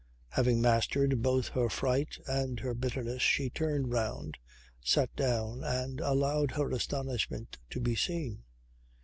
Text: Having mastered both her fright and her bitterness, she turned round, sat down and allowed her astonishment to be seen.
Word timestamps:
Having 0.29 0.61
mastered 0.61 1.21
both 1.21 1.49
her 1.49 1.69
fright 1.69 2.17
and 2.25 2.59
her 2.61 2.73
bitterness, 2.73 3.21
she 3.21 3.51
turned 3.51 3.91
round, 3.91 4.39
sat 4.83 5.15
down 5.15 5.63
and 5.63 5.99
allowed 6.01 6.49
her 6.53 6.71
astonishment 6.71 7.59
to 7.69 7.79
be 7.79 7.93
seen. 7.93 8.41